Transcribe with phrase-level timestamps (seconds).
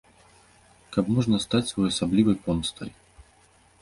[0.95, 2.89] Каб можа стаць своеасаблівай помстай.